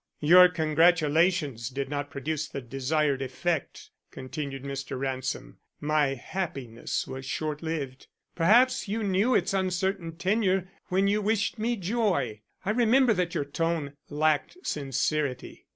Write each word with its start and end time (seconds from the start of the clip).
"Your 0.21 0.49
congratulations 0.49 1.69
did 1.69 1.87
not 1.87 2.09
produce 2.09 2.47
the 2.47 2.59
desired 2.59 3.21
effect," 3.21 3.91
continued 4.09 4.63
Mr. 4.63 4.97
Ransom. 4.97 5.59
"My 5.79 6.15
happiness 6.15 7.05
was 7.05 7.23
short 7.23 7.61
lived. 7.61 8.07
Perhaps 8.33 8.87
you 8.87 9.03
knew 9.03 9.35
its 9.35 9.53
uncertain 9.53 10.17
tenure 10.17 10.67
when 10.87 11.07
you 11.07 11.21
wished 11.21 11.59
me 11.59 11.75
joy. 11.75 12.41
I 12.65 12.71
remember 12.71 13.13
that 13.13 13.35
your 13.35 13.45
tone 13.45 13.93
lacked 14.09 14.57
sincerity." 14.63 15.67